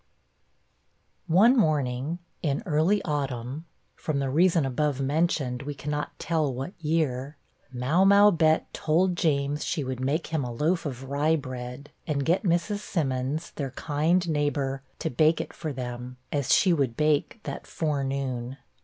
One 1.27 1.55
morning, 1.55 2.17
in 2.41 2.63
early 2.65 3.03
autumn, 3.03 3.65
(from 3.95 4.17
the 4.17 4.31
reason 4.31 4.65
above 4.65 4.99
mentioned, 4.99 5.61
we 5.61 5.75
cannot 5.75 6.17
tell 6.17 6.51
what 6.51 6.73
year,) 6.83 7.37
Mau 7.71 8.03
mau 8.03 8.31
Bett 8.31 8.73
told 8.73 9.15
James 9.15 9.63
she 9.63 9.83
would 9.83 9.99
make 9.99 10.25
him 10.33 10.43
a 10.43 10.51
loaf 10.51 10.87
of 10.87 11.03
rye 11.03 11.35
bread, 11.35 11.91
and 12.07 12.25
get 12.25 12.41
Mrs. 12.41 12.79
Simmons, 12.79 13.51
their 13.57 13.69
kind 13.69 14.27
neighbor, 14.27 14.81
to 14.97 15.11
bake 15.11 15.39
it 15.39 15.53
for 15.53 15.71
them, 15.71 16.17
as 16.31 16.51
she 16.51 16.73
would 16.73 16.97
bake 16.97 17.39
that 17.43 17.67
forenoon. 17.67 18.57